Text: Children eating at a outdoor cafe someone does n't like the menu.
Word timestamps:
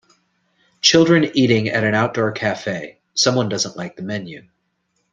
Children 0.81 1.25
eating 1.35 1.69
at 1.69 1.83
a 1.83 1.93
outdoor 1.95 2.31
cafe 2.31 2.97
someone 3.13 3.49
does 3.49 3.67
n't 3.67 3.77
like 3.77 3.95
the 3.97 4.01
menu. 4.01 4.47